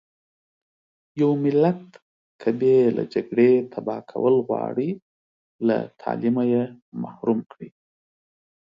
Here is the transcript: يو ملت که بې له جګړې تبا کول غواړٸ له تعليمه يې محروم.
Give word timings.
يو 1.21 1.29
ملت 1.43 1.81
که 2.41 2.49
بې 2.59 2.75
له 2.97 3.03
جګړې 3.13 3.51
تبا 3.71 3.97
کول 4.11 4.35
غواړٸ 4.47 4.77
له 5.67 5.77
تعليمه 6.01 6.43
يې 6.51 6.63
محروم. 7.01 7.39